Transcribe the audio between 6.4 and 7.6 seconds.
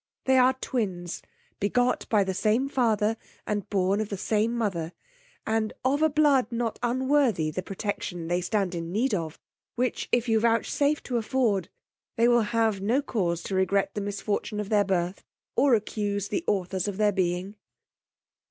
not unworthy